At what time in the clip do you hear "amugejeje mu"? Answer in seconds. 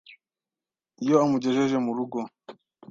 1.23-1.91